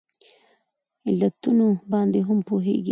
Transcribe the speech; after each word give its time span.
علتونو 1.07 1.67
باندې 1.91 2.19
هم 2.27 2.37
پوهیږي 2.47 2.79